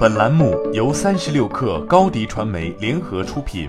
[0.00, 3.68] 本栏目由三十六氪高低传媒联合出品。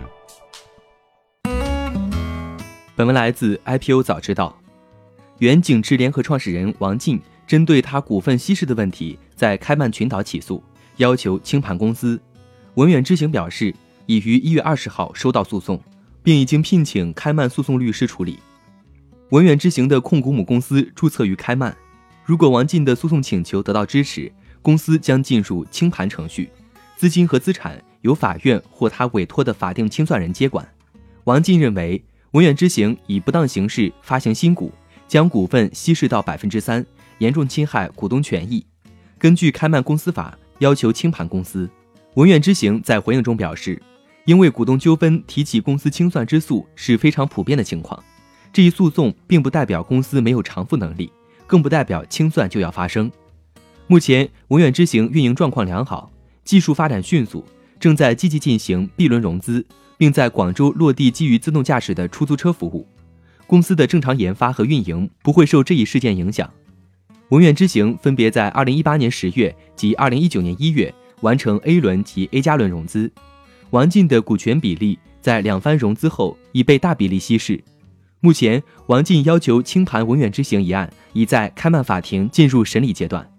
[2.95, 4.57] 本文来自 IPO 早知道。
[5.39, 10.63] 原景芝联合创始人王进针对他股份稀释的问题，在开曼群岛起诉，
[10.95, 12.17] 要求清盘公司。
[12.75, 13.75] 文远知行表示，
[14.05, 15.77] 已于一月二十号收到诉讼，
[16.23, 18.39] 并已经聘请开曼诉讼律师处理。
[19.31, 21.75] 文远知行的控股母公司注册于开曼，
[22.23, 24.31] 如果王进的诉讼请求得到支持。
[24.61, 26.49] 公司将进入清盘程序，
[26.95, 30.67] 资金和资产由法院或他委托的法定清算人接管。
[31.23, 34.71] 王进认为，文远之行以不当形式发行新股，
[35.07, 36.85] 将股份稀释到百分之三，
[37.17, 38.65] 严重侵害股东权益。
[39.17, 41.69] 根据开曼公司法，要求清盘公司。
[42.15, 43.81] 文远之行在回应中表示，
[44.25, 48.03] 因为股东纠纷提起公司清算之诉是非常普遍的情况，
[48.51, 51.11] 这一诉讼并不代表公司没有偿付能力，
[51.47, 53.11] 更不代表清算就要发生。
[53.91, 56.09] 目前，文远之行运营状况良好，
[56.45, 57.43] 技术发展迅速，
[57.77, 59.65] 正在积极进行 B 轮融资，
[59.97, 62.87] 并在广州落地基于自动驾驶的出租车服务。
[63.45, 66.49] 公司的正常研发和运营不会受这一事件影响。
[67.31, 73.11] 文远之行分别在2018年10月及2019年1月完成 A 轮及 A 加轮融资。
[73.71, 77.61] 王进的股权比例在两番融资后已被大比例稀释。
[78.21, 83.29] 目前，王进要求清盘文远之行一案已在开曼法庭进入审理阶段。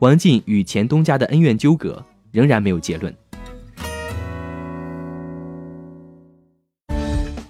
[0.00, 3.14] 王进与前东家的恩怨纠葛仍然没有结论。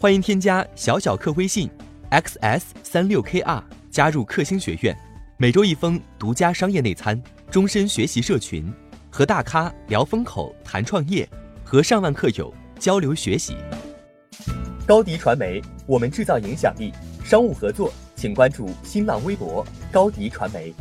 [0.01, 1.71] 欢迎添加小小客微信
[2.11, 4.97] ，xs 三六 kr，加入克星学院，
[5.37, 8.69] 每周一封独家商业内参，终身学习社群，
[9.11, 11.29] 和大咖聊风口、谈创业，
[11.63, 13.55] 和上万客友交流学习。
[14.85, 16.93] 高迪传媒，我们制造影响力。
[17.25, 20.75] 商务合作，请关注新浪微博高迪传媒。